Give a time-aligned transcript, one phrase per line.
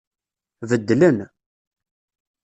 [0.69, 1.19] Beddlen.